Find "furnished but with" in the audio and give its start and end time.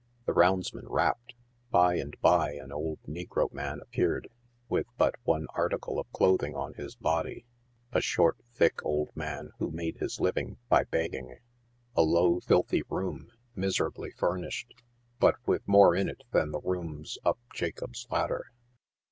14.09-15.67